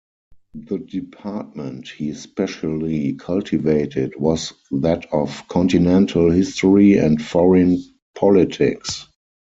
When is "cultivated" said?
3.13-4.15